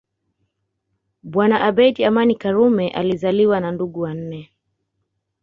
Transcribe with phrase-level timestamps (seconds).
[1.23, 4.49] Bwana Abeid Amani Karume alizaliwa na ndugu wanne